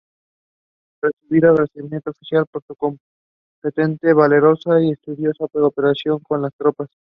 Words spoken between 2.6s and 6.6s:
""su competente, valerosa y entusiasta cooperación"" con las